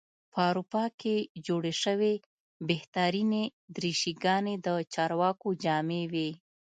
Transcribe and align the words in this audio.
په 0.31 0.39
اروپا 0.49 0.83
کې 0.99 1.15
جوړې 1.47 1.73
شوې 1.83 2.13
بهترینې 2.69 3.43
دریشي 3.75 4.13
ګانې 4.23 4.55
د 4.65 4.67
چارواکو 4.93 5.47
جامې 5.63 6.03
وې. 6.11 6.29